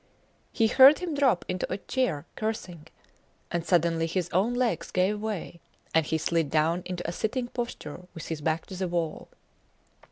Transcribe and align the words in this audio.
He 0.51 0.65
heard 0.65 0.97
him 0.97 1.13
drop 1.13 1.45
into 1.47 1.71
a 1.71 1.77
chair 1.77 2.25
cursing, 2.35 2.87
and 3.51 3.63
suddenly 3.63 4.07
his 4.07 4.31
own 4.31 4.55
legs 4.55 4.89
gave 4.89 5.21
way, 5.21 5.61
and 5.93 6.03
he 6.07 6.17
slid 6.17 6.49
down 6.49 6.81
into 6.85 7.07
a 7.07 7.11
sitting 7.11 7.49
posture 7.49 8.07
with 8.15 8.29
his 8.29 8.41
back 8.41 8.65
to 8.65 8.75
the 8.75 8.87
wall. 8.87 9.27